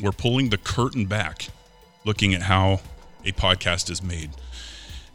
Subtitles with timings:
[0.00, 1.48] we're pulling the curtain back,
[2.04, 2.80] looking at how
[3.24, 4.30] a podcast is made.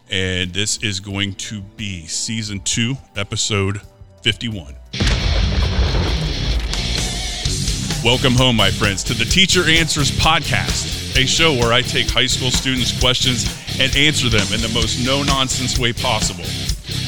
[0.09, 3.81] And this is going to be season two, episode
[4.21, 4.75] 51.
[8.03, 12.27] Welcome home, my friends, to the Teacher Answers Podcast, a show where I take high
[12.27, 13.45] school students' questions
[13.79, 16.45] and answer them in the most no nonsense way possible.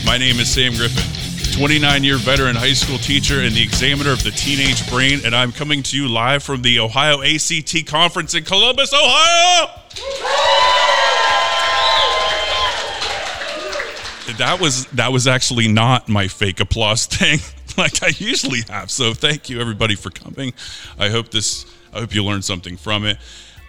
[0.05, 1.05] My name is Sam Griffin,
[1.59, 5.51] 29 year veteran high school teacher and the examiner of the teenage brain, and I'm
[5.51, 9.67] coming to you live from the Ohio ACTE Conference in Columbus, Ohio.
[14.37, 17.39] That was that was actually not my fake applause thing
[17.77, 18.89] like I usually have.
[18.89, 20.53] So thank you everybody for coming.
[20.97, 23.17] I hope this I hope you learned something from it.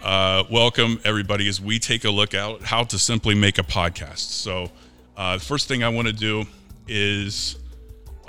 [0.01, 4.19] Uh, welcome everybody as we take a look at how to simply make a podcast.
[4.19, 4.71] So
[5.17, 6.45] uh, the first thing I want to do
[6.87, 7.57] is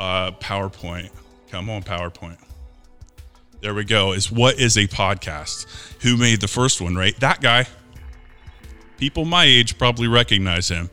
[0.02, 1.12] uh, PowerPoint.
[1.52, 2.38] Come on, PowerPoint.
[3.62, 4.14] There we go.
[4.14, 5.68] Is what is a podcast?
[6.02, 7.16] Who made the first one, right?
[7.20, 7.68] That guy.
[8.98, 10.90] People my age probably recognize him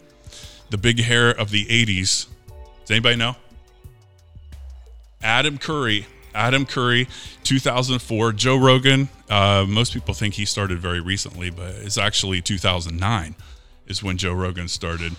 [0.71, 2.27] the big hair of the 80s.
[2.81, 3.37] Does anybody know?
[5.23, 6.07] Adam Curry.
[6.35, 7.09] Adam Curry,
[7.45, 8.33] 2004.
[8.33, 13.35] Joe Rogan, uh, most people think he started very recently, but it's actually 2009
[13.87, 15.17] is when Joe Rogan started.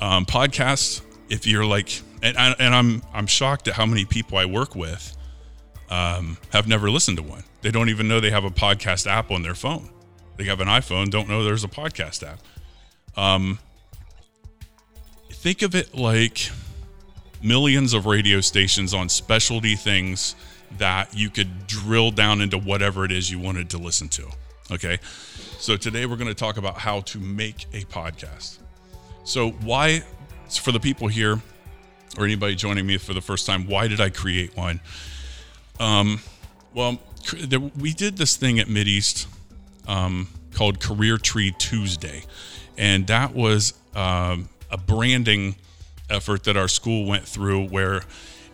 [0.00, 4.38] Um, podcasts, if you're like, and, I, and I'm I'm shocked at how many people
[4.38, 5.16] I work with
[5.90, 7.44] um, have never listened to one.
[7.62, 9.90] They don't even know they have a podcast app on their phone.
[10.36, 12.40] They have an iPhone, don't know there's a podcast app.
[13.16, 13.58] Um,
[15.30, 16.50] think of it like
[17.42, 20.34] millions of radio stations on specialty things
[20.78, 24.28] that you could drill down into whatever it is you wanted to listen to.
[24.70, 24.98] Okay.
[25.58, 28.58] So today we're going to talk about how to make a podcast.
[29.24, 30.04] So, why,
[30.54, 31.40] for the people here
[32.18, 34.80] or anybody joining me for the first time, why did I create one?
[35.78, 36.20] Um,
[36.74, 36.98] well,
[37.78, 39.26] we did this thing at Mideast
[39.86, 42.22] um, called Career Tree Tuesday,
[42.78, 45.56] and that was um, a branding
[46.08, 48.02] effort that our school went through where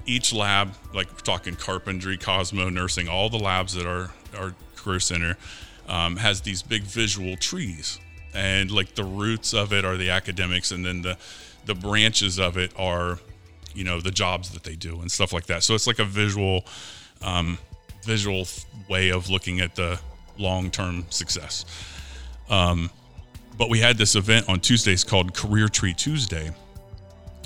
[0.06, 5.36] each lab, like talking carpentry, Cosmo, nursing, all the labs that are our career center
[5.88, 8.00] um, has these big visual trees,
[8.34, 11.16] and like the roots of it are the academics, and then the
[11.66, 13.18] the branches of it are,
[13.74, 15.62] you know, the jobs that they do and stuff like that.
[15.62, 16.64] So it's like a visual,
[17.22, 17.58] um,
[18.04, 18.46] visual
[18.88, 20.00] way of looking at the
[20.38, 21.64] long term success.
[22.48, 22.90] Um,
[23.56, 26.50] but we had this event on Tuesdays called Career Tree Tuesday,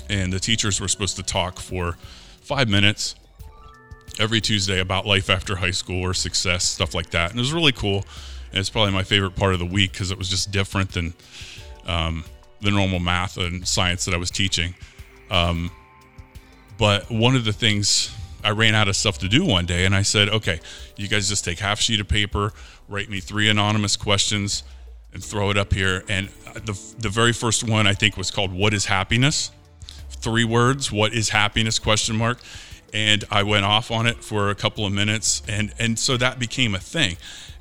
[0.09, 1.97] and the teachers were supposed to talk for
[2.41, 3.15] five minutes
[4.19, 7.31] every Tuesday about life after high school or success, stuff like that.
[7.31, 8.05] And it was really cool.
[8.51, 11.13] And it's probably my favorite part of the week because it was just different than
[11.85, 12.23] um,
[12.61, 14.73] the normal math and science that I was teaching.
[15.29, 15.71] Um,
[16.77, 19.95] but one of the things I ran out of stuff to do one day, and
[19.95, 20.59] I said, okay,
[20.95, 22.53] you guys just take half sheet of paper,
[22.87, 24.63] write me three anonymous questions
[25.13, 26.03] and throw it up here.
[26.07, 29.51] And the the very first one I think was called "What is happiness?"
[30.09, 30.91] Three words.
[30.91, 31.79] What is happiness?
[31.79, 32.39] Question mark.
[32.93, 36.39] And I went off on it for a couple of minutes, and and so that
[36.39, 37.17] became a thing.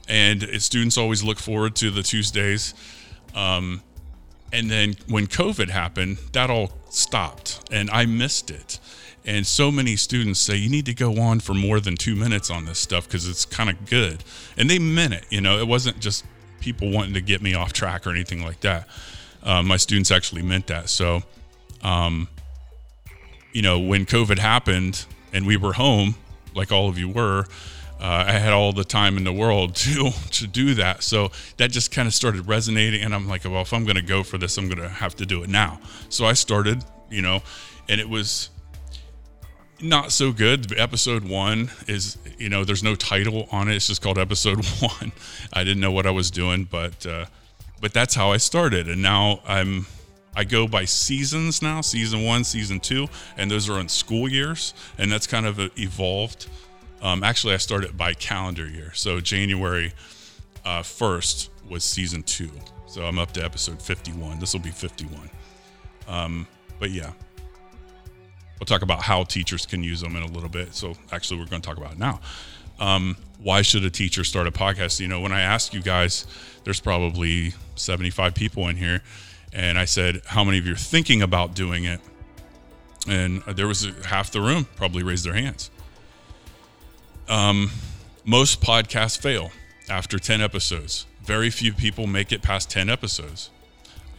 [0.09, 2.75] And students always look forward to the Tuesdays.
[3.35, 3.83] Um,
[4.57, 8.79] and then when COVID happened, that all stopped, and I missed it.
[9.27, 12.49] And so many students say you need to go on for more than two minutes
[12.49, 14.25] on this stuff because it's kind of good.
[14.57, 15.27] And they meant it.
[15.29, 16.25] You know, it wasn't just
[16.61, 18.89] people wanting to get me off track or anything like that.
[19.43, 20.89] Um, my students actually meant that.
[20.89, 21.23] So,
[21.83, 22.29] um,
[23.53, 26.15] you know, when COVID happened and we were home,
[26.55, 27.47] like all of you were,
[28.01, 31.03] uh, I had all the time in the world to to do that.
[31.03, 34.03] So that just kind of started resonating, and I'm like, well, if I'm going to
[34.03, 35.81] go for this, I'm going to have to do it now.
[36.09, 37.43] So I started, you know,
[37.89, 38.51] and it was
[39.81, 40.73] not so good.
[40.79, 43.77] Episode one is, you know, there's no title on it.
[43.77, 45.13] It's just called episode one.
[45.53, 47.27] I didn't know what I was doing, but uh,
[47.81, 49.87] but that's how I started, and now I'm
[50.35, 53.09] I go by seasons now, season one, season two,
[53.39, 56.47] and those are on school years, and that's kind of evolved.
[57.03, 59.93] Um, actually, I started by calendar year, so January
[60.65, 62.51] uh, first was season two,
[62.87, 64.39] so I'm up to episode 51.
[64.39, 65.31] This will be 51.
[66.09, 66.47] Um,
[66.79, 67.13] but yeah,
[68.59, 70.75] We'll talk about how teachers can use them in a little bit.
[70.75, 72.21] So actually, we're going to talk about it now.
[72.79, 74.99] Um, why should a teacher start a podcast?
[74.99, 76.27] You know, when I ask you guys,
[76.65, 79.03] there's probably 75 people in here,
[79.53, 82.01] and I said, "How many of you are thinking about doing it?"
[83.07, 85.71] And there was half the room probably raised their hands.
[87.29, 87.71] Um,
[88.25, 89.51] most podcasts fail
[89.89, 91.07] after 10 episodes.
[91.23, 93.51] Very few people make it past 10 episodes.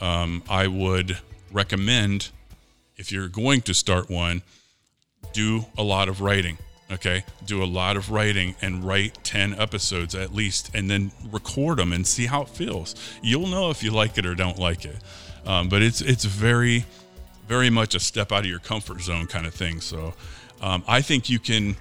[0.01, 1.18] Um, I would
[1.51, 2.30] recommend
[2.98, 4.42] if you're going to start one,
[5.33, 6.57] do a lot of writing.
[6.92, 7.24] Okay.
[7.45, 11.92] Do a lot of writing and write 10 episodes at least and then record them
[11.92, 12.95] and see how it feels.
[13.21, 14.95] You'll know if you like it or don't like it.
[15.45, 16.86] Um, but it's, it's very,
[17.48, 19.81] very much a step out of your comfort zone kind of thing.
[19.81, 20.13] So
[20.62, 21.75] um, I think you can,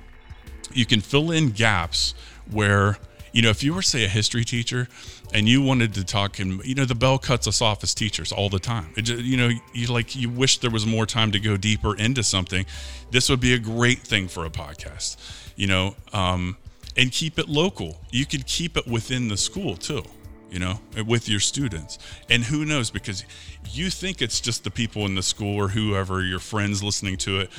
[0.72, 2.14] you can fill in gaps
[2.50, 2.98] where,
[3.32, 4.88] you know, if you were, say, a history teacher
[5.34, 8.30] and you wanted to talk and you know the bell cuts us off as teachers
[8.30, 8.92] all the time.
[8.96, 12.22] Just, you know you like you wish there was more time to go deeper into
[12.22, 12.64] something.
[13.10, 15.16] This would be a great thing for a podcast
[15.56, 16.56] you know um,
[16.96, 17.98] and keep it local.
[18.10, 20.04] You could keep it within the school too
[20.50, 21.98] you know with your students.
[22.30, 23.24] And who knows because
[23.70, 27.40] you think it's just the people in the school or whoever your friends listening to
[27.40, 27.50] it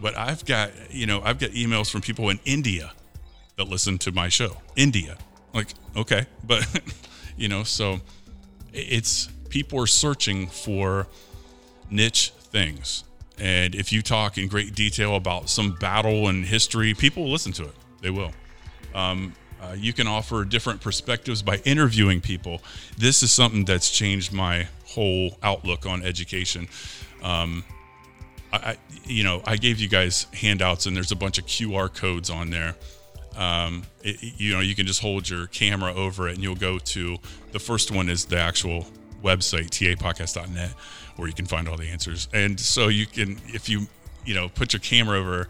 [0.00, 2.92] but i've got you know i've got emails from people in india
[3.56, 4.56] that listen to my show.
[4.76, 5.16] India.
[5.54, 6.66] Like okay but
[7.36, 8.00] you know so
[8.72, 11.06] it's people are searching for
[11.90, 13.04] niche things.
[13.38, 17.52] And if you talk in great detail about some battle and history people will listen
[17.52, 17.74] to it.
[18.02, 18.32] They will.
[18.94, 19.34] Um,
[19.66, 22.60] uh, you can offer different perspectives by interviewing people.
[22.96, 26.68] This is something that's changed my whole outlook on education.
[27.22, 27.64] Um,
[28.52, 32.30] I, you know, I gave you guys handouts, and there's a bunch of QR codes
[32.30, 32.74] on there.
[33.36, 36.78] Um, it, you know, you can just hold your camera over it and you'll go
[36.78, 37.18] to
[37.52, 38.86] the first one is the actual
[39.22, 40.70] website, tapodcast.net,
[41.16, 42.28] where you can find all the answers.
[42.32, 43.88] And so you can, if you,
[44.24, 45.48] you know, put your camera over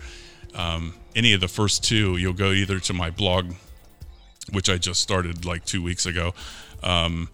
[0.55, 3.53] um, any of the first two, you'll go either to my blog,
[4.53, 6.35] which I just started like two weeks ago.
[6.83, 7.29] Um,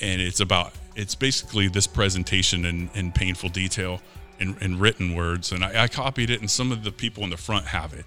[0.00, 4.00] and it's about, it's basically this presentation in, in painful detail
[4.38, 5.52] in, in written words.
[5.52, 8.06] And I, I, copied it, and some of the people in the front have it.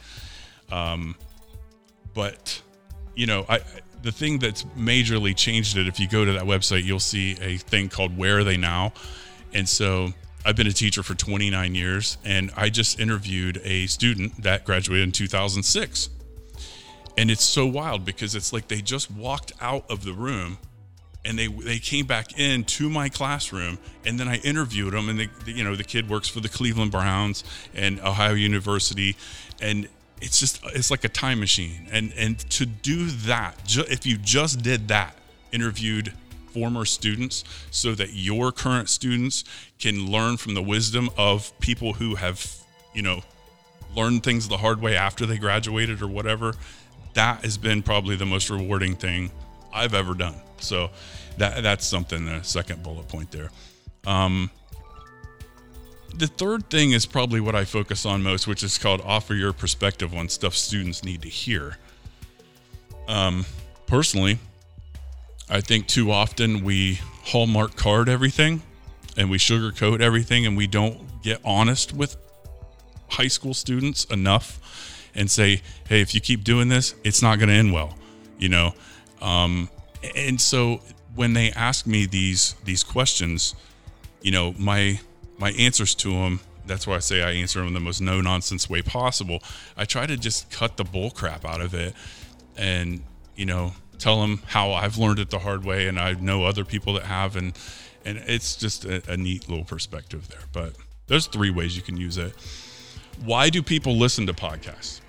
[0.72, 1.16] Um,
[2.14, 2.62] but
[3.16, 3.60] you know, I
[4.02, 5.88] the thing that's majorly changed it.
[5.88, 8.94] If you go to that website, you'll see a thing called "Where Are They Now,"
[9.54, 10.14] and so
[10.46, 15.08] I've been a teacher for 29 years, and I just interviewed a student that graduated
[15.08, 16.10] in 2006.
[17.18, 20.58] And it's so wild because it's like they just walked out of the room
[21.24, 25.20] and they they came back in to my classroom and then I interviewed them and
[25.20, 29.16] they, you know the kid works for the Cleveland Browns and Ohio University.
[29.62, 29.88] And
[30.22, 31.88] it's just it's like a time machine.
[31.92, 35.18] And and to do that ju- if you just did that
[35.52, 36.14] interviewed
[36.54, 39.44] former students so that your current students
[39.78, 42.56] can learn from the wisdom of people who have
[42.94, 43.22] you know
[43.96, 46.54] learned things the hard way after they graduated or whatever
[47.16, 49.32] that has been probably the most rewarding thing
[49.74, 50.90] i've ever done so
[51.38, 53.50] that that's something the second bullet point there
[54.06, 54.52] um,
[56.18, 59.52] the third thing is probably what I focus on most, which is called offer your
[59.52, 61.78] perspective on stuff students need to hear.
[63.08, 63.46] Um,
[63.86, 64.40] personally,
[65.50, 68.62] I think too often we hallmark card everything
[69.18, 72.16] and we sugarcoat everything and we don't get honest with
[73.10, 74.60] high school students enough
[75.16, 77.98] and say, hey, if you keep doing this, it's not going to end well,
[78.38, 78.74] you know?
[79.22, 79.70] Um,
[80.16, 80.82] and so
[81.16, 83.56] when they ask me these these questions,
[84.22, 85.00] you know, my
[85.38, 88.22] my answers to them that's why I say I answer them in the most no
[88.22, 89.42] nonsense way possible.
[89.78, 91.94] I try to just cut the bull crap out of it
[92.58, 93.04] and,
[93.36, 96.66] you know, tell them how I've learned it the hard way and I know other
[96.66, 97.36] people that have.
[97.36, 97.58] And,
[98.04, 100.44] and it's just a, a neat little perspective there.
[100.52, 100.74] But
[101.08, 102.34] there's three ways you can use it.
[103.24, 105.02] Why do people listen to podcasts?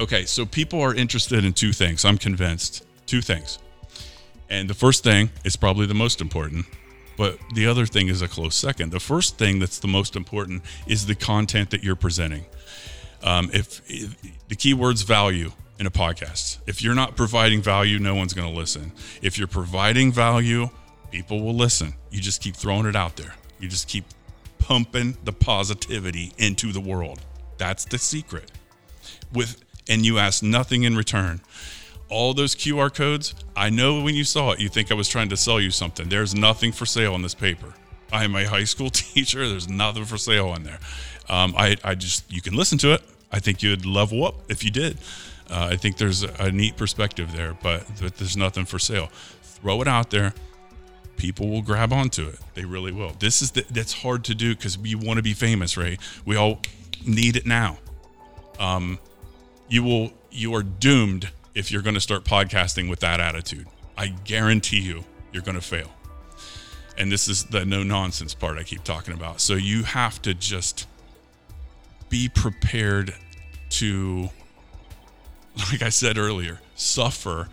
[0.00, 2.04] Okay, so people are interested in two things.
[2.04, 2.84] I'm convinced.
[3.06, 3.58] Two things.
[4.48, 6.66] And the first thing is probably the most important
[7.20, 8.92] but the other thing is a close second.
[8.92, 12.46] The first thing that's the most important is the content that you're presenting.
[13.22, 14.16] Um, if, if
[14.48, 18.58] the keyword's value in a podcast, if you're not providing value, no one's going to
[18.58, 18.92] listen.
[19.20, 20.70] If you're providing value,
[21.10, 21.92] people will listen.
[22.10, 23.34] You just keep throwing it out there.
[23.58, 24.06] You just keep
[24.58, 27.20] pumping the positivity into the world.
[27.58, 28.50] That's the secret.
[29.34, 31.40] With and you ask nothing in return
[32.10, 35.28] all those QR codes, I know when you saw it, you think I was trying
[35.30, 36.08] to sell you something.
[36.08, 37.72] There's nothing for sale on this paper.
[38.12, 39.48] I am a high school teacher.
[39.48, 40.78] There's nothing for sale on there.
[41.28, 43.02] Um, I, I just, you can listen to it.
[43.32, 44.98] I think you'd level up if you did.
[45.48, 49.08] Uh, I think there's a, neat perspective there, but, but there's nothing for sale.
[49.42, 50.34] Throw it out there.
[51.16, 52.38] People will grab onto it.
[52.54, 53.12] They really will.
[53.18, 55.98] This is the, that's hard to do because we want to be famous, right?
[56.24, 56.60] We all
[57.06, 57.78] need it now.
[58.58, 58.98] Um,
[59.70, 63.66] you will, you are doomed if you're going to start podcasting with that attitude.
[63.96, 65.90] I guarantee you, you're going to fail.
[66.98, 69.40] And this is the no nonsense part I keep talking about.
[69.40, 70.86] So you have to just
[72.10, 73.14] be prepared
[73.70, 74.28] to,
[75.70, 77.48] like I said earlier, suffer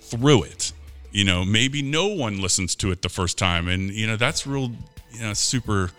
[0.00, 0.72] through it.
[1.10, 3.66] You know, maybe no one listens to it the first time.
[3.66, 4.70] And, you know, that's real,
[5.10, 5.90] you know, super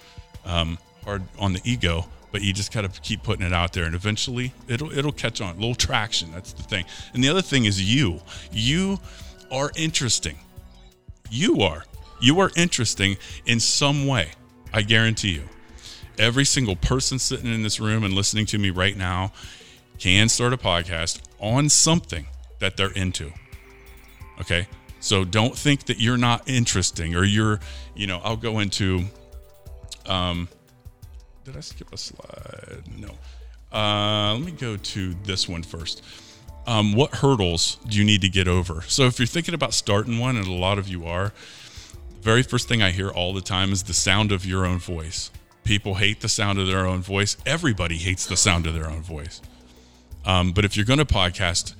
[0.46, 2.06] um, hard on the ego.
[2.32, 5.56] But you just gotta keep putting it out there, and eventually it'll it'll catch on.
[5.56, 6.32] A little traction.
[6.32, 6.86] That's the thing.
[7.14, 8.22] And the other thing is you.
[8.52, 9.00] You
[9.52, 10.38] are interesting.
[11.30, 11.86] You are.
[12.22, 14.32] You are interesting in some way.
[14.74, 15.44] I guarantee you.
[16.18, 19.32] Every single person sitting in this room and listening to me right now
[20.00, 22.28] can start a podcast on something
[22.60, 23.32] that they're into.
[24.42, 24.68] Okay.
[25.00, 27.60] So don't think that you're not interesting or you're,
[27.96, 29.06] you know, I'll go into,
[30.06, 30.50] um,
[31.50, 32.84] did I skip a slide?
[32.96, 33.10] No.
[33.76, 36.04] Uh, let me go to this one first.
[36.68, 38.84] Um, what hurdles do you need to get over?
[38.84, 41.34] So if you're thinking about starting one, and a lot of you are,
[42.10, 44.78] the very first thing I hear all the time is the sound of your own
[44.78, 45.32] voice.
[45.64, 47.36] People hate the sound of their own voice.
[47.48, 49.42] Everybody hates the sound of their own voice.
[50.26, 51.74] Um, but if you're going to podcast,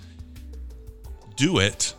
[1.36, 1.94] do it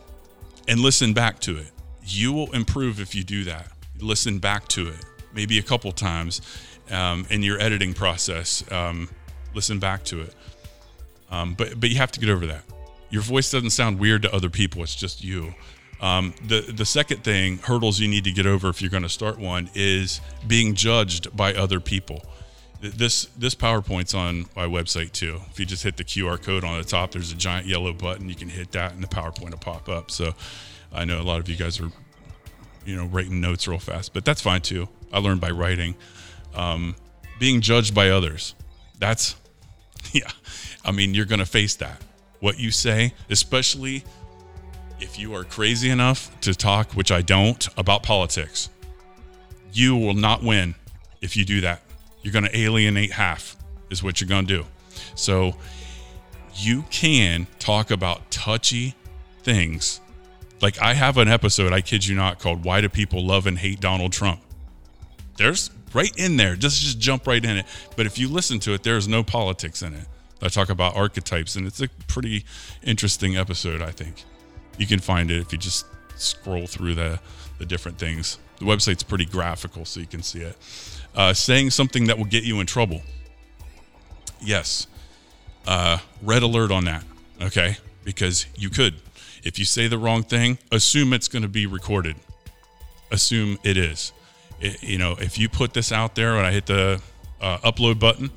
[0.66, 1.70] and listen back to it.
[2.02, 3.70] You will improve if you do that.
[4.00, 6.40] Listen back to it, maybe a couple times
[6.90, 8.64] um, in your editing process.
[8.70, 9.08] Um,
[9.54, 10.34] listen back to it.
[11.30, 12.64] Um, but but you have to get over that.
[13.10, 14.82] Your voice doesn't sound weird to other people.
[14.82, 15.54] It's just you.
[16.00, 19.08] Um, the the second thing hurdles you need to get over if you're going to
[19.08, 22.22] start one is being judged by other people.
[22.80, 25.40] This this PowerPoint's on my website too.
[25.50, 28.28] If you just hit the QR code on the top, there's a giant yellow button.
[28.28, 30.10] You can hit that, and the PowerPoint will pop up.
[30.10, 30.34] So
[30.92, 31.90] I know a lot of you guys are,
[32.86, 34.88] you know, writing notes real fast, but that's fine too.
[35.12, 35.94] I learned by writing.
[36.54, 36.96] Um,
[37.38, 38.54] being judged by others,
[38.98, 39.36] that's
[40.12, 40.30] yeah.
[40.84, 42.02] I mean, you're going to face that.
[42.40, 44.04] What you say, especially
[44.98, 48.70] if you are crazy enough to talk, which I don't, about politics,
[49.72, 50.74] you will not win
[51.20, 51.82] if you do that.
[52.22, 53.56] You're going to alienate half,
[53.90, 54.66] is what you're going to do.
[55.14, 55.56] So
[56.54, 58.94] you can talk about touchy
[59.42, 60.00] things.
[60.60, 63.58] Like I have an episode, I kid you not, called Why Do People Love and
[63.58, 64.40] Hate Donald Trump?
[65.36, 67.66] There's right in there, just, just jump right in it.
[67.96, 70.04] But if you listen to it, there's no politics in it.
[70.42, 72.44] I talk about archetypes, and it's a pretty
[72.82, 74.24] interesting episode, I think.
[74.78, 75.84] You can find it if you just
[76.16, 77.20] scroll through the,
[77.58, 78.38] the different things.
[78.58, 80.56] The website's pretty graphical, so you can see it.
[81.14, 83.02] Uh, saying something that will get you in trouble.
[84.40, 84.86] Yes.
[85.66, 87.04] Uh, red alert on that,
[87.42, 87.76] okay?
[88.04, 88.94] Because you could.
[89.42, 92.16] If you say the wrong thing, assume it's going to be recorded.
[93.10, 94.12] Assume it is.
[94.60, 97.00] You know, if you put this out there and I hit the
[97.40, 98.30] uh, upload button,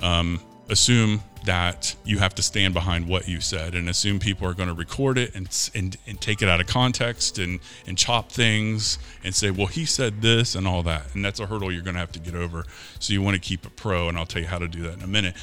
[0.00, 4.54] um, assume that you have to stand behind what you said and assume people are
[4.54, 8.30] going to record it and, and, and take it out of context and, and chop
[8.30, 11.14] things and say, well, he said this and all that.
[11.14, 12.64] And that's a hurdle you're going to have to get over.
[13.00, 14.94] So you want to keep it pro, and I'll tell you how to do that
[14.94, 15.34] in a minute.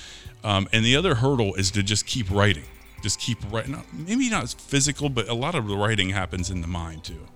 [0.44, 2.66] Um, and the other hurdle is to just keep writing.
[3.02, 3.82] Just keep writing.
[3.92, 7.28] Maybe not physical, but a lot of the writing happens in the mind too.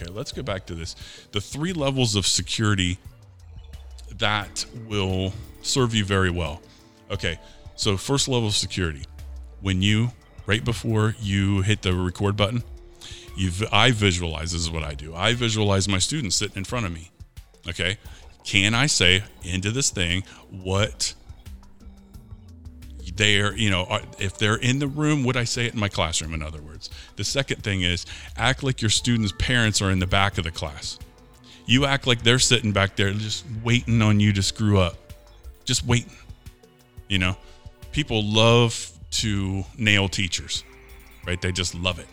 [0.00, 0.94] Okay, let's go back to this.
[1.32, 2.98] The three levels of security
[4.16, 6.62] that will serve you very well.
[7.10, 7.38] Okay,
[7.74, 9.04] so first level of security,
[9.60, 10.12] when you
[10.46, 12.62] right before you hit the record button,
[13.36, 14.52] you I visualize.
[14.52, 15.14] This is what I do.
[15.14, 17.10] I visualize my students sitting in front of me.
[17.68, 17.98] Okay,
[18.44, 21.14] can I say into this thing what
[23.18, 26.32] they're you know if they're in the room would i say it in my classroom
[26.32, 26.88] in other words?
[27.16, 28.06] The second thing is
[28.36, 30.98] act like your students parents are in the back of the class.
[31.66, 34.96] You act like they're sitting back there just waiting on you to screw up.
[35.66, 36.16] Just waiting
[37.08, 37.36] you know?
[37.92, 40.64] People love to nail teachers
[41.26, 41.42] right?
[41.42, 42.06] They just love it.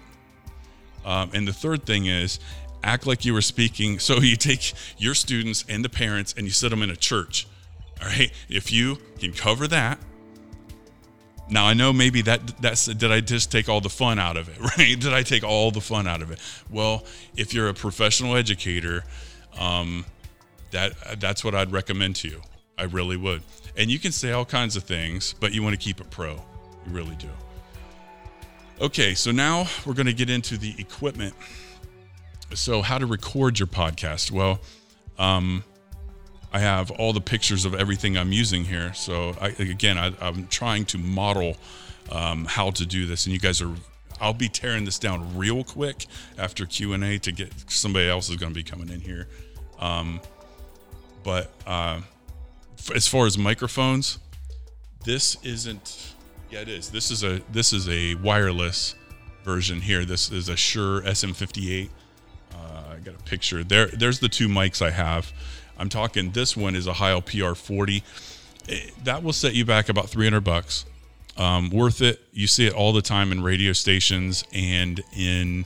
[1.05, 2.39] Um, and the third thing is
[2.83, 3.97] act like you were speaking.
[3.99, 7.47] So you take your students and the parents and you sit them in a church
[8.01, 8.31] all right?
[8.49, 9.99] If you can cover that
[11.49, 14.49] now I know maybe that that's did I just take all the fun out of
[14.49, 14.99] it, right?
[14.99, 16.39] Did I take all the fun out of it?
[16.69, 17.03] Well,
[17.35, 19.03] if you're a professional educator,
[19.59, 20.05] um,
[20.71, 22.41] that that's what I'd recommend to you.
[22.77, 23.41] I really would.
[23.77, 26.33] And you can say all kinds of things, but you want to keep it pro.
[26.33, 27.29] You really do.
[28.81, 31.33] Okay, so now we're going to get into the equipment.
[32.53, 34.31] So, how to record your podcast?
[34.31, 34.59] Well,
[35.17, 35.63] um,
[36.51, 38.93] I have all the pictures of everything I'm using here.
[38.93, 41.57] So I, again, I, am trying to model
[42.11, 43.73] um, how to do this, and you guys are.
[44.21, 46.05] I'll be tearing this down real quick
[46.37, 49.27] after Q and A to get somebody else is going to be coming in here.
[49.77, 50.21] Um,
[51.23, 51.99] but uh,
[52.93, 54.19] as far as microphones,
[55.03, 56.13] this isn't.
[56.49, 56.89] Yeah, it is.
[56.89, 58.95] This is a this is a wireless
[59.43, 60.05] version here.
[60.05, 61.89] This is a Shure SM58.
[62.53, 62.57] Uh,
[62.93, 63.87] I got a picture there.
[63.87, 65.31] There's the two mics I have.
[65.77, 68.01] I'm talking this one is a Heil PR40.
[68.69, 70.85] Eh, that will set you back about 300 bucks.
[71.37, 72.21] Um, worth it.
[72.31, 75.65] You see it all the time in radio stations and in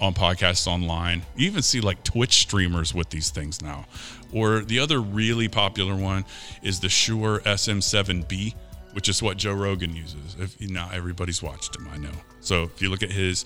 [0.00, 1.22] on podcasts online.
[1.36, 3.86] You even see like Twitch streamers with these things now.
[4.32, 6.24] Or the other really popular one
[6.62, 8.54] is the Shure SM7B,
[8.92, 10.36] which is what Joe Rogan uses.
[10.38, 12.10] If not everybody's watched him, I know.
[12.40, 13.44] So if you look at his,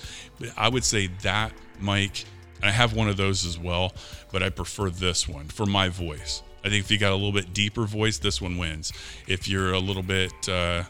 [0.57, 2.25] I would say that mic,
[2.61, 3.93] and I have one of those as well,
[4.33, 6.43] but I prefer this one for my voice.
[6.65, 8.93] I think if you got a little bit deeper voice, this one wins.
[9.27, 10.85] If you're a little bit uh,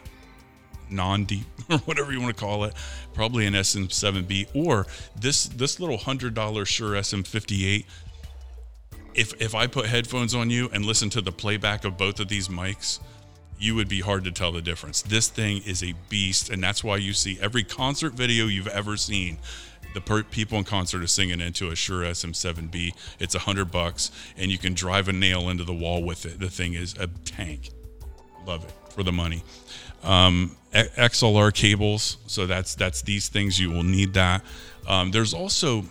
[0.89, 2.73] non-deep or whatever you want to call it,
[3.13, 4.85] probably an SM7B or
[5.15, 7.85] this this little hundred dollar Shure SM58.
[9.13, 12.27] If if I put headphones on you and listen to the playback of both of
[12.27, 12.99] these mics,
[13.57, 15.01] you would be hard to tell the difference.
[15.01, 18.97] This thing is a beast, and that's why you see every concert video you've ever
[18.97, 19.37] seen.
[19.93, 22.91] The per- people in concert are singing into a Shure SM7B.
[23.19, 26.39] It's a hundred bucks, and you can drive a nail into the wall with it.
[26.39, 27.69] The thing is a tank.
[28.45, 29.43] Love it for the money.
[30.03, 34.43] Um, XLR cables, so that's that's these things you will need that.
[34.87, 35.83] Um, there's also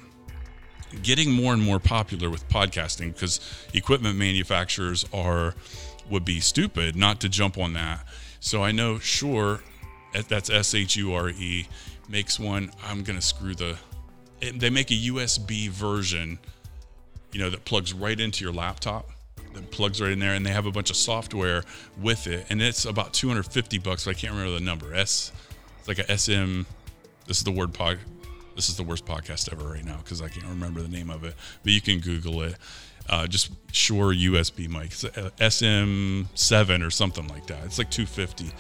[1.03, 3.41] getting more and more popular with podcasting because
[3.75, 5.55] equipment manufacturers are
[6.09, 8.05] would be stupid not to jump on that.
[8.41, 9.61] So I know Shure,
[10.29, 11.69] that's S H U R E,
[12.09, 12.73] makes one.
[12.85, 13.79] I'm gonna screw the.
[14.41, 16.39] They make a USB version,
[17.33, 19.11] you know, that plugs right into your laptop
[19.55, 21.63] that plugs right in there, and they have a bunch of software
[22.01, 24.05] with it, and it's about 250 bucks.
[24.05, 24.95] But I can't remember the number.
[24.95, 25.33] S,
[25.79, 26.63] it's like a SM.
[27.27, 27.99] This is the word pod.
[28.57, 31.25] This is the worst podcast ever right now because I can't remember the name of
[31.25, 32.57] it, but you can Google it.
[33.09, 37.65] Uh, just Shure USB mic, SM7 or something like that.
[37.65, 38.51] It's like 250.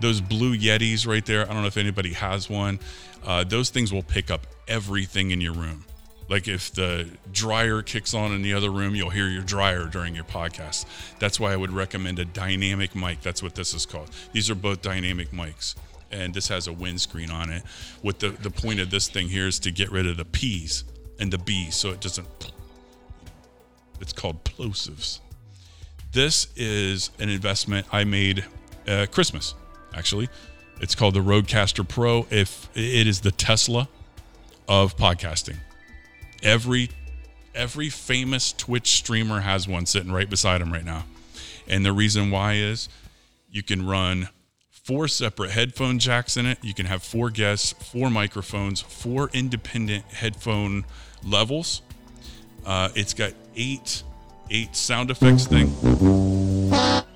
[0.00, 1.42] Those blue Yetis right there.
[1.42, 2.80] I don't know if anybody has one.
[3.24, 5.84] Uh, those things will pick up everything in your room
[6.28, 10.14] like if the dryer kicks on in the other room, you'll hear your dryer during
[10.14, 10.86] your podcast.
[11.18, 13.20] That's why I would recommend a dynamic mic.
[13.20, 14.10] That's what this is called.
[14.32, 15.74] These are both dynamic mics.
[16.10, 17.62] And this has a windscreen on it.
[18.02, 20.84] With the, the point of this thing here is to get rid of the P's
[21.18, 22.26] and the B's so it doesn't.
[24.04, 25.20] It's called plosives.
[26.12, 28.44] This is an investment I made
[28.86, 29.54] uh, Christmas,
[29.94, 30.28] actually.
[30.78, 32.26] It's called the Rodecaster Pro.
[32.30, 33.88] If it is the Tesla
[34.68, 35.56] of podcasting
[36.42, 36.90] every
[37.54, 41.06] every famous Twitch streamer has one sitting right beside him right now.
[41.66, 42.90] And the reason why is
[43.50, 44.28] you can run
[44.70, 46.58] four separate headphone jacks in it.
[46.62, 50.84] You can have four guests, four microphones, four independent headphone
[51.24, 51.80] levels.
[52.64, 54.02] Uh, it's got eight
[54.50, 55.72] eight sound effects thing.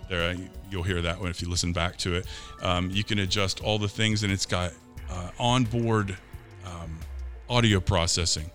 [0.08, 0.34] There,
[0.70, 2.26] you'll hear that one if you listen back to it.
[2.62, 4.72] Um, you can adjust all the things, and it's got
[5.10, 6.16] uh, onboard
[6.64, 6.98] um,
[7.48, 8.50] audio processing.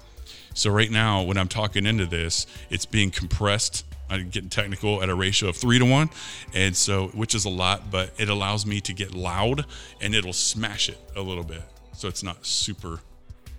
[0.53, 3.85] So right now, when I'm talking into this, it's being compressed.
[4.09, 6.09] I'm getting technical at a ratio of three to one,
[6.53, 9.65] and so which is a lot, but it allows me to get loud
[10.01, 11.63] and it'll smash it a little bit.
[11.93, 12.99] So it's not super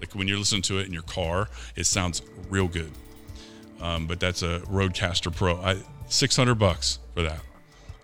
[0.01, 2.91] like when you're listening to it in your car, it sounds real good.
[3.81, 5.57] Um, but that's a Rodecaster Pro.
[5.57, 7.41] I, 600 bucks for that.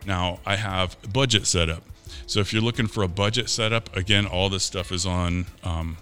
[0.07, 1.83] Now I have budget setup.
[2.27, 5.97] So if you're looking for a budget setup, again, all this stuff is on um,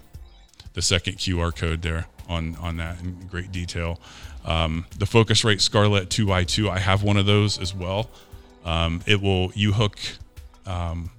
[0.73, 3.99] the second QR code there on on that in great detail.
[4.45, 8.09] Um, the Focusrite Scarlett 2i2, I have one of those as well.
[8.63, 9.99] Um, it will you hook
[10.65, 11.11] um,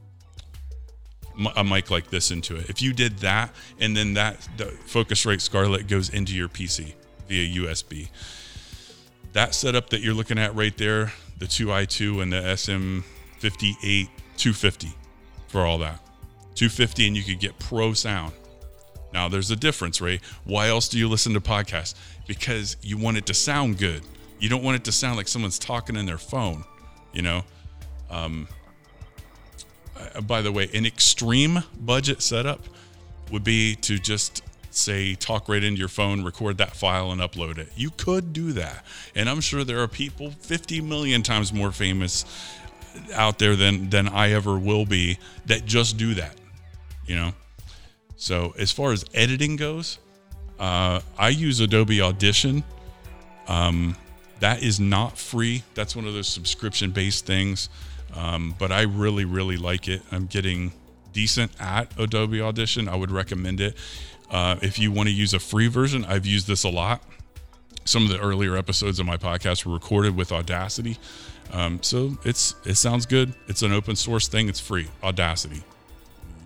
[1.57, 2.71] a mic like this into it.
[2.71, 6.95] If you did that, and then that the Focusrite Scarlett goes into your PC
[7.29, 8.09] via USB.
[9.33, 14.88] That setup that you're looking at right there, the 2i2 and the SM58 250
[15.49, 16.01] for all that.
[16.55, 18.33] 250 and you could get pro sound.
[19.12, 20.21] Now, there's a difference, Ray.
[20.45, 21.95] Why else do you listen to podcasts?
[22.27, 24.03] Because you want it to sound good.
[24.38, 26.64] You don't want it to sound like someone's talking in their phone,
[27.12, 27.43] you know?
[28.09, 28.49] Um,
[29.97, 32.61] uh, by the way, an extreme budget setup
[33.31, 37.59] would be to just say talk right into your phone, record that file, and upload
[37.59, 37.69] it.
[37.77, 38.85] You could do that.
[39.15, 42.25] And I'm sure there are people 50 million times more famous
[43.15, 46.37] out there than than I ever will be that just do that.
[47.07, 47.33] You know?
[48.17, 49.99] So as far as editing goes,
[50.59, 52.63] uh, I use Adobe Audition.
[53.49, 53.97] Um,
[54.41, 55.63] that is not free.
[55.75, 57.69] That's one of those subscription based things.
[58.15, 60.03] Um, but I really, really like it.
[60.11, 60.73] I'm getting
[61.13, 62.89] decent at Adobe Audition.
[62.89, 63.77] I would recommend it.
[64.31, 67.03] Uh, if you want to use a free version, I've used this a lot.
[67.85, 70.99] Some of the earlier episodes of my podcast were recorded with Audacity.
[71.53, 73.35] Um, so it's it sounds good.
[73.49, 74.49] It's an open source thing.
[74.49, 74.88] It's free.
[75.03, 75.62] Audacity.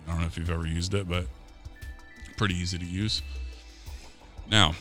[0.07, 1.27] I don't know if you've ever used it, but
[2.37, 3.21] pretty easy to use.
[4.49, 4.73] Now,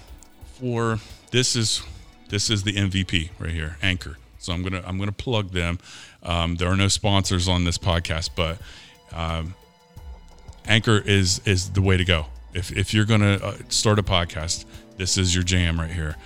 [0.58, 0.98] for
[1.30, 1.82] this is
[2.28, 4.16] this is the MVP right here, Anchor.
[4.38, 5.78] So I'm gonna I'm gonna plug them.
[6.22, 8.58] Um, there are no sponsors on this podcast, but
[9.12, 9.54] um,
[10.66, 12.26] Anchor is is the way to go.
[12.54, 14.64] If, if you're going to uh, start a podcast,
[14.96, 16.16] this is your jam right here.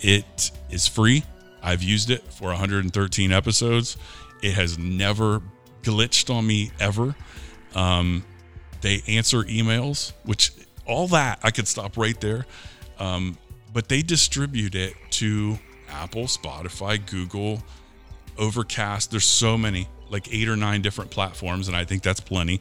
[0.00, 1.22] It is free.
[1.62, 3.96] I've used it for 113 episodes.
[4.42, 5.40] It has never
[5.82, 7.14] glitched on me ever.
[7.74, 8.24] Um,
[8.80, 10.52] they answer emails, which
[10.86, 12.44] all that I could stop right there.
[12.98, 13.38] Um,
[13.72, 17.62] but they distribute it to Apple, Spotify, Google,
[18.38, 19.10] Overcast.
[19.10, 22.60] There's so many, like eight or nine different platforms, and I think that's plenty.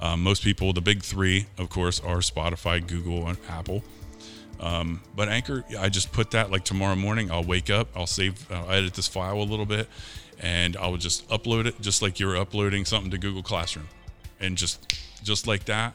[0.00, 3.82] Um, most people, the big three, of course, are Spotify, Google, and Apple.
[4.58, 7.30] Um, but Anchor, I just put that like tomorrow morning.
[7.30, 9.88] I'll wake up, I'll save, I'll edit this file a little bit,
[10.38, 13.88] and I will just upload it, just like you're uploading something to Google Classroom,
[14.38, 15.94] and just just like that,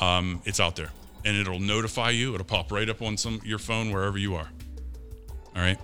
[0.00, 0.90] um, it's out there,
[1.24, 2.34] and it'll notify you.
[2.34, 4.48] It'll pop right up on some your phone wherever you are.
[5.56, 5.78] All right.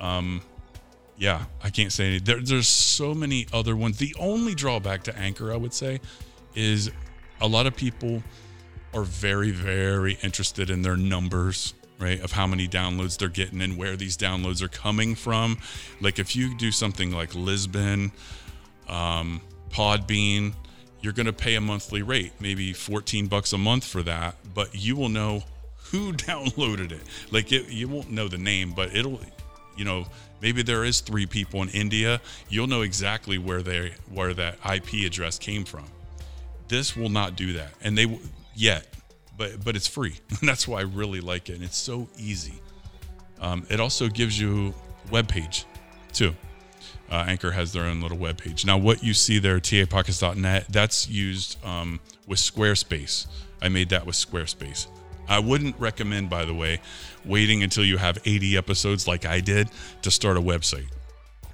[0.00, 0.42] Um,
[1.18, 2.18] yeah, I can't say any.
[2.18, 3.96] There, there's so many other ones.
[3.96, 6.00] The only drawback to Anchor, I would say,
[6.56, 6.90] is
[7.40, 8.22] a lot of people
[8.94, 12.20] are very, very interested in their numbers, right?
[12.20, 15.58] Of how many downloads they're getting and where these downloads are coming from.
[16.00, 18.10] Like if you do something like Libsyn,
[18.88, 19.40] um,
[19.70, 20.54] Podbean,
[21.02, 24.74] you're going to pay a monthly rate, maybe 14 bucks a month for that, but
[24.74, 25.42] you will know
[25.90, 27.02] who downloaded it.
[27.30, 29.20] Like it, you won't know the name, but it'll,
[29.76, 30.06] you know,
[30.40, 32.20] maybe there is three people in India.
[32.48, 35.84] You'll know exactly where they where that IP address came from.
[36.68, 38.18] This will not do that, and they
[38.54, 38.86] yet,
[39.36, 40.16] but but it's free.
[40.42, 42.60] That's why I really like it, and it's so easy.
[43.40, 44.74] Um, it also gives you
[45.10, 45.66] web page
[46.12, 46.34] too.
[47.10, 48.64] Uh, Anchor has their own little web page.
[48.64, 53.26] Now, what you see there, tapodcast.net, that's used um, with Squarespace.
[53.62, 54.88] I made that with Squarespace.
[55.28, 56.80] I wouldn't recommend, by the way,
[57.24, 59.68] waiting until you have 80 episodes like I did
[60.02, 60.88] to start a website.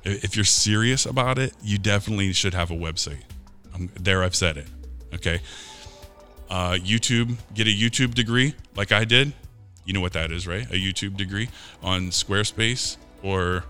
[0.05, 3.23] If you're serious about it, you definitely should have a website.
[4.01, 4.67] There, I've said it.
[5.15, 5.41] Okay.
[6.51, 9.33] Uh, YouTube, get a YouTube degree like I did.
[9.85, 10.65] You know what that is, right?
[10.71, 11.49] A YouTube degree
[11.83, 13.65] on Squarespace or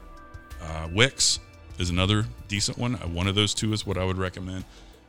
[0.61, 1.39] uh, Wix
[1.79, 2.97] is another decent one.
[2.97, 4.65] Uh, one of those two is what I would recommend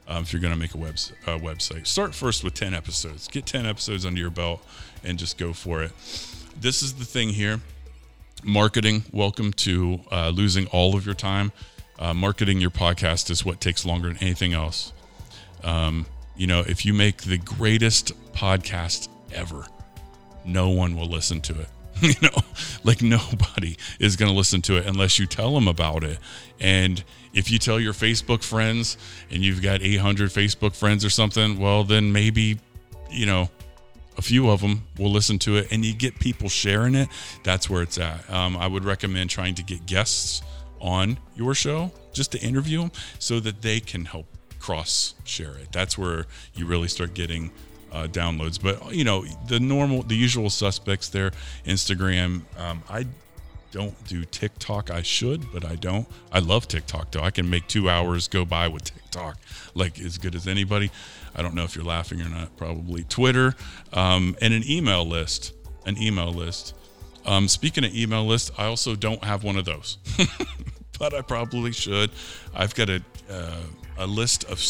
[0.08, 1.88] um, if you're going to make a uh, website.
[1.88, 3.28] Start first with 10 episodes.
[3.28, 4.66] Get 10 episodes under your belt
[5.04, 5.92] and just go for it.
[6.60, 7.60] This is the thing here
[8.44, 9.04] marketing.
[9.12, 11.52] Welcome to uh, losing all of your time.
[11.98, 14.92] Uh, marketing your podcast is what takes longer than anything else.
[15.64, 19.66] Um, you know, if you make the greatest podcast ever,
[20.46, 21.68] no one will listen to it.
[22.02, 22.36] you know,
[22.84, 26.18] like nobody is going to listen to it unless you tell them about it.
[26.60, 28.98] And if you tell your Facebook friends
[29.30, 32.60] and you've got 800 Facebook friends or something, well, then maybe,
[33.12, 33.50] you know,
[34.18, 37.10] a few of them will listen to it and you get people sharing it.
[37.44, 38.30] That's where it's at.
[38.30, 40.42] Um, I would recommend trying to get guests
[40.80, 44.26] on your show just to interview them so that they can help
[44.64, 45.74] cross share it.
[45.74, 47.52] That's where you really start getting
[47.92, 48.62] uh, downloads.
[48.62, 51.32] But you know the normal, the usual suspects there.
[51.66, 52.44] Instagram.
[52.58, 53.06] Um, I
[53.72, 54.90] don't do TikTok.
[54.90, 56.08] I should, but I don't.
[56.32, 57.22] I love TikTok though.
[57.22, 59.38] I can make two hours go by with TikTok
[59.76, 60.92] like as good as anybody.
[61.36, 62.56] I don't know if you're laughing or not.
[62.56, 63.56] Probably Twitter
[63.92, 65.54] um, and an email list.
[65.86, 66.74] An email list.
[67.26, 69.98] Um, speaking of email list, I also don't have one of those,
[71.00, 72.12] but I probably should.
[72.54, 73.62] I've got a uh,
[73.98, 74.62] a list of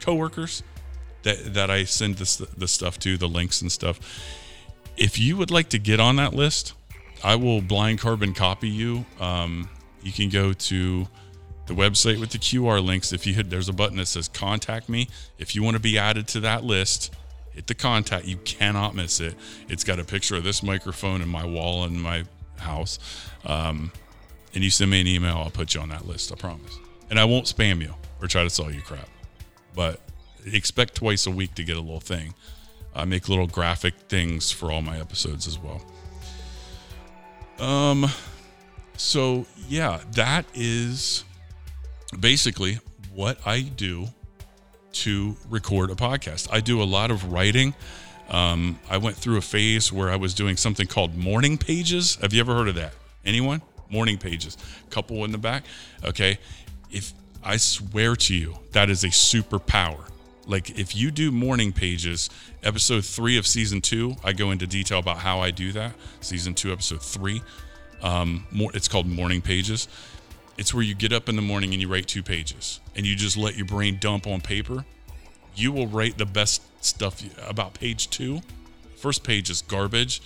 [0.00, 0.62] coworkers
[1.22, 4.00] that that I send this the stuff to, the links and stuff.
[4.96, 6.74] If you would like to get on that list,
[7.24, 9.06] I will blind carbon copy you.
[9.20, 9.68] Um,
[10.02, 11.08] you can go to
[11.66, 13.12] the website with the QR links.
[13.12, 15.08] If you hit, there's a button that says contact me.
[15.38, 17.14] If you want to be added to that list,
[17.52, 18.26] hit the contact.
[18.26, 19.34] You cannot miss it.
[19.68, 22.24] It's got a picture of this microphone in my wall in my
[22.58, 22.98] house.
[23.46, 23.92] Um,
[24.54, 26.32] and you send me an email, I'll put you on that list.
[26.32, 26.76] I promise.
[27.08, 29.08] And I won't spam you or try to sell you crap.
[29.74, 30.00] But
[30.46, 32.34] expect twice a week to get a little thing.
[32.94, 35.82] I make little graphic things for all my episodes as well.
[37.58, 38.06] Um,
[38.96, 41.24] so yeah, that is
[42.18, 42.78] basically
[43.14, 44.08] what I do
[44.92, 46.48] to record a podcast.
[46.52, 47.74] I do a lot of writing.
[48.28, 52.16] Um, I went through a phase where I was doing something called morning pages.
[52.16, 52.92] Have you ever heard of that?
[53.24, 53.62] Anyone?
[53.90, 54.56] Morning pages.
[54.90, 55.64] Couple in the back.
[56.04, 56.38] Okay.
[56.90, 57.12] If
[57.44, 60.08] I swear to you, that is a superpower.
[60.46, 62.30] Like if you do morning pages,
[62.62, 65.94] episode three of season two, I go into detail about how I do that.
[66.20, 67.42] Season two, episode three.
[68.00, 69.88] Um, more, it's called morning pages.
[70.58, 73.16] It's where you get up in the morning and you write two pages, and you
[73.16, 74.84] just let your brain dump on paper.
[75.54, 78.40] You will write the best stuff about page two.
[78.96, 80.20] First page is garbage,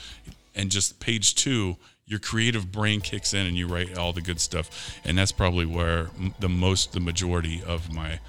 [0.54, 4.40] and just page two, your creative brain kicks in and you write all the good
[4.40, 5.00] stuff.
[5.04, 8.20] And that's probably where the most, the majority of my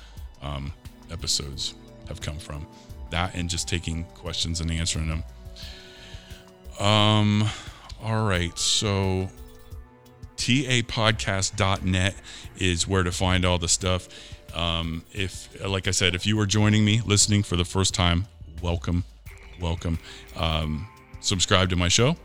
[0.42, 0.74] um,
[1.12, 1.76] episodes
[2.08, 2.68] have come from.
[3.12, 5.24] That and just taking questions and answering them
[6.80, 7.48] Um,
[8.04, 8.58] all right.
[8.58, 9.30] So
[10.38, 12.16] tapodcast.net
[12.58, 14.10] is where to find all the stuff.
[14.56, 18.26] Um, if, like I said, if you are joining me listening for the first time,
[18.62, 19.04] welcome,
[19.62, 20.00] welcome.
[20.36, 20.88] Um,
[21.20, 22.18] subscribe to my show.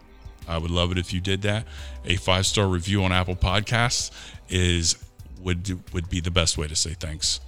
[0.49, 1.67] I would love it if you did that.
[2.05, 4.11] A five star review on Apple Podcasts
[4.49, 4.97] is
[5.41, 7.41] would would be the best way to say thanks.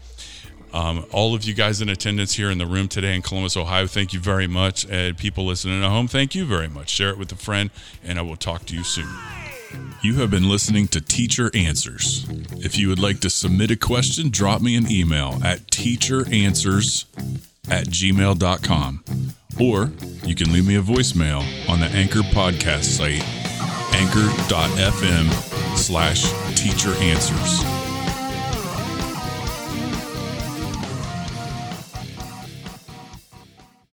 [0.72, 3.86] Um, all of you guys in attendance here in the room today in Columbus, Ohio,
[3.86, 4.84] thank you very much.
[4.90, 6.90] And people listening at home, thank you very much.
[6.90, 7.70] Share it with a friend,
[8.02, 9.06] and I will talk to you soon.
[10.02, 12.26] You have been listening to Teacher Answers.
[12.58, 17.04] If you would like to submit a question, drop me an email at teacheranswers
[17.70, 19.04] at gmail.com.
[19.60, 19.90] Or
[20.24, 23.22] you can leave me a voicemail on the Anchor podcast site,
[23.94, 25.30] anchor.fm
[25.76, 26.24] slash
[26.56, 27.83] teacher answers.